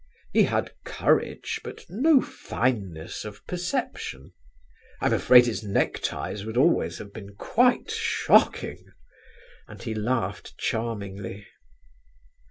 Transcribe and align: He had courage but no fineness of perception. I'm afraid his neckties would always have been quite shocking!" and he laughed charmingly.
He 0.33 0.45
had 0.45 0.73
courage 0.83 1.61
but 1.63 1.85
no 1.87 2.21
fineness 2.23 3.23
of 3.23 3.45
perception. 3.45 4.33
I'm 4.99 5.13
afraid 5.13 5.45
his 5.45 5.61
neckties 5.61 6.43
would 6.43 6.57
always 6.57 6.97
have 6.97 7.13
been 7.13 7.35
quite 7.35 7.91
shocking!" 7.91 8.83
and 9.67 9.83
he 9.83 9.93
laughed 9.93 10.57
charmingly. 10.57 11.45